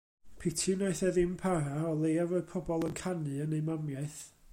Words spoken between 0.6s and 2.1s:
wnaeth e ddim para, o